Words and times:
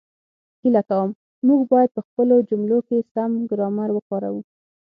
هیله 0.61 0.81
کووم، 0.89 1.09
موږ 1.47 1.59
باید 1.71 1.89
په 1.95 2.01
خپلو 2.07 2.35
جملو 2.49 2.77
کې 2.87 3.07
سم 3.13 3.31
ګرامر 3.49 3.89
وکاروو 3.93 4.41